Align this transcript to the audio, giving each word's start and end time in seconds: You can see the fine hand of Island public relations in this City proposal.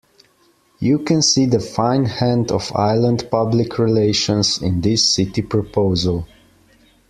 You 0.79 0.97
can 0.97 1.21
see 1.21 1.45
the 1.45 1.59
fine 1.59 2.05
hand 2.05 2.51
of 2.51 2.75
Island 2.75 3.27
public 3.29 3.77
relations 3.77 4.59
in 4.59 4.81
this 4.81 5.07
City 5.07 5.43
proposal. 5.43 6.27